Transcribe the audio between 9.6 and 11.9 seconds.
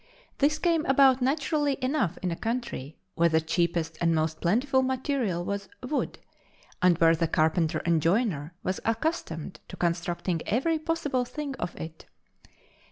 to constructing every possible thing of